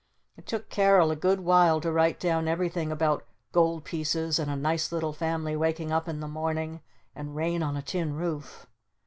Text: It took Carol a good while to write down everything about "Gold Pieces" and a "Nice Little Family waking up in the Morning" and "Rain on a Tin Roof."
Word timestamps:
It 0.35 0.47
took 0.47 0.69
Carol 0.71 1.11
a 1.11 1.15
good 1.15 1.41
while 1.41 1.79
to 1.79 1.91
write 1.91 2.19
down 2.19 2.47
everything 2.47 2.91
about 2.91 3.23
"Gold 3.51 3.83
Pieces" 3.83 4.39
and 4.39 4.49
a 4.49 4.55
"Nice 4.55 4.91
Little 4.91 5.13
Family 5.13 5.55
waking 5.55 5.91
up 5.91 6.07
in 6.09 6.21
the 6.21 6.27
Morning" 6.27 6.81
and 7.15 7.35
"Rain 7.35 7.61
on 7.61 7.77
a 7.77 7.83
Tin 7.83 8.13
Roof." 8.15 8.65